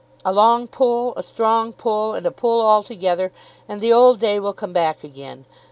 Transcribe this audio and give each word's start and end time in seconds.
A 0.25 0.33
long 0.33 0.67
pull, 0.67 1.13
a 1.15 1.21
strong 1.21 1.73
pull, 1.73 2.15
and 2.15 2.25
a 2.25 2.31
pull 2.31 2.59
altogether, 2.67 3.31
and 3.69 3.81
the 3.81 3.93
old 3.93 4.19
day 4.19 4.39
will 4.39 4.51
come 4.53 4.73
back 4.73 5.03
again. 5.03 5.45